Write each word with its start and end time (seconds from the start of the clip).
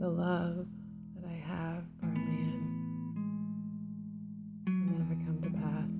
the 0.00 0.08
love 0.08 0.66
that 1.14 1.28
I 1.28 1.34
have 1.34 1.84
for 2.00 2.06
a 2.06 2.08
man 2.08 2.60
will 4.64 4.98
never 4.98 5.14
come 5.26 5.42
to 5.42 5.50
pass. 5.50 5.92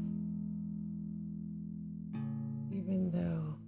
Even 2.73 3.11
though 3.13 3.59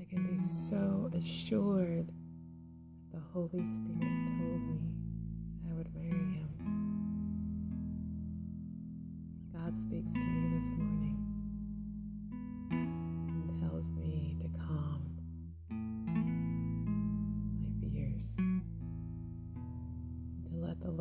I 0.00 0.04
can 0.04 0.24
be 0.28 0.40
so 0.44 1.10
assured 1.12 2.06
that 2.06 3.18
the 3.18 3.20
Holy 3.32 3.66
Spirit 3.74 3.98
told 4.38 4.62
me 4.62 4.78
I 5.68 5.74
would 5.74 5.92
marry 5.92 6.38
him. 6.38 6.48
God 9.52 9.74
speaks 9.82 10.12
to 10.12 10.20
me 10.24 10.56
this 10.60 10.70
morning. 10.70 11.31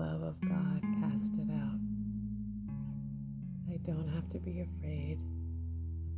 Love 0.01 0.23
of 0.23 0.41
God 0.41 0.81
cast 0.99 1.35
it 1.35 1.51
out. 1.51 1.79
I 3.69 3.77
don't 3.85 4.07
have 4.15 4.27
to 4.31 4.39
be 4.39 4.61
afraid 4.61 5.19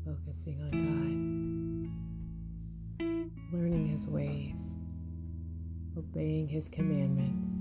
of 0.08 0.16
focusing 0.16 0.62
on 0.62 0.72
God, 2.98 3.30
learning 3.52 3.88
His 3.88 4.08
ways, 4.08 4.78
obeying 5.98 6.48
His 6.48 6.70
commandments, 6.70 7.52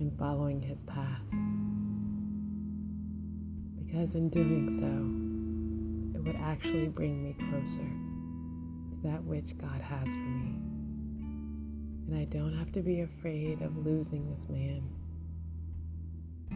and 0.00 0.12
following 0.18 0.60
His 0.60 0.82
path. 0.82 1.24
Because 3.82 4.14
in 4.14 4.28
doing 4.28 4.68
so, 4.70 6.18
it 6.18 6.22
would 6.26 6.36
actually 6.42 6.88
bring 6.88 7.24
me 7.24 7.34
closer 7.48 7.88
to 8.90 8.96
that 9.04 9.24
which 9.24 9.56
God 9.56 9.80
has 9.80 10.04
for 10.04 10.18
me. 10.18 10.60
And 12.06 12.18
I 12.18 12.26
don't 12.26 12.52
have 12.58 12.70
to 12.72 12.82
be 12.82 13.00
afraid 13.00 13.62
of 13.62 13.74
losing 13.78 14.28
this 14.30 14.46
man. 14.50 14.90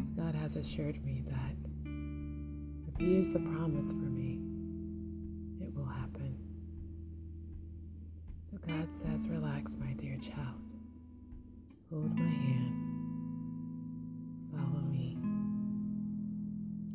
Because 0.07 0.25
God 0.25 0.35
has 0.37 0.57
assured 0.57 1.05
me 1.05 1.23
that 1.27 1.57
if 2.87 2.97
He 2.99 3.17
is 3.17 3.33
the 3.33 3.41
promise 3.41 3.91
for 3.91 3.97
me, 3.97 4.39
it 5.61 5.75
will 5.75 5.87
happen. 5.87 6.37
So 8.51 8.59
God 8.59 8.89
says, 9.03 9.29
Relax, 9.29 9.75
my 9.79 9.95
dear 9.95 10.17
child. 10.19 10.63
Hold 11.91 12.17
my 12.17 12.25
hand. 12.25 12.75
Follow 14.53 14.83
me. 14.83 15.17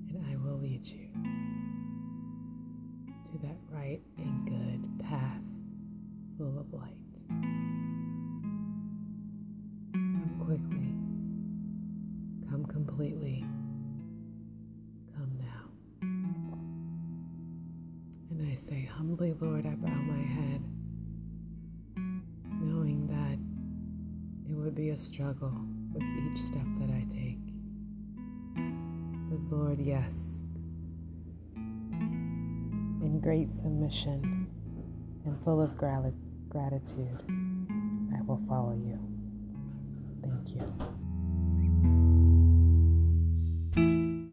And 0.09 0.25
I 0.31 0.38
will 0.38 0.59
lead 0.59 0.86
you 0.86 1.09
to 3.31 3.38
that 3.46 3.58
right 3.70 4.02
and 4.18 4.48
good 4.48 5.06
path 5.06 5.42
full 6.38 6.59
of 6.59 6.72
light. 6.73 6.96
Come 9.94 10.42
quickly. 10.46 10.91
Completely. 12.72 13.45
Come 15.16 15.38
now. 15.38 15.69
And 18.30 18.50
I 18.50 18.55
say, 18.55 18.86
humbly, 18.86 19.33
Lord, 19.39 19.66
I 19.66 19.75
bow 19.75 19.89
my 19.89 20.22
head, 20.22 20.63
knowing 22.61 23.08
that 23.08 23.38
it 24.50 24.55
would 24.55 24.73
be 24.73 24.89
a 24.89 24.97
struggle 24.97 25.53
with 25.94 26.03
each 26.03 26.39
step 26.41 26.66
that 26.80 26.89
I 26.89 27.05
take. 27.09 27.39
But 29.30 29.56
Lord, 29.56 29.80
yes, 29.80 30.13
in 33.02 33.19
great 33.22 33.50
submission 33.50 34.47
and 35.25 35.44
full 35.44 35.61
of 35.61 35.78
gra- 35.78 36.13
gratitude, 36.47 37.19
I 38.17 38.22
will 38.23 38.41
follow 38.47 38.75
you. 38.75 38.97
Thank 40.23 40.56
you. 40.56 40.91